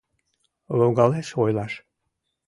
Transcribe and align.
Логалеш 0.79 1.29
ойлаш 1.41 1.73